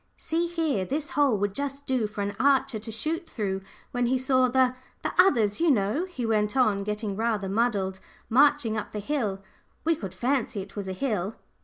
"See 0.17 0.47
here, 0.47 0.83
this 0.83 1.11
hole 1.11 1.37
would 1.37 1.53
just 1.53 1.85
do 1.85 2.07
for 2.07 2.21
an 2.21 2.35
archer 2.39 2.79
to 2.79 2.91
shoot 2.91 3.29
through 3.29 3.61
when 3.91 4.07
he 4.07 4.17
saw 4.17 4.47
the 4.47 4.73
the 5.03 5.13
others 5.19 5.61
you 5.61 5.69
know," 5.69 6.05
he 6.07 6.25
went 6.25 6.57
on, 6.57 6.83
getting 6.83 7.15
rather 7.15 7.47
muddled, 7.47 7.99
"marching 8.27 8.75
up 8.79 8.93
the 8.93 8.99
hill 8.99 9.43
we 9.83 9.95
could 9.95 10.15
fancy 10.15 10.63
it 10.63 10.75
was 10.75 10.87
a 10.87 10.93
hill." 10.93 11.35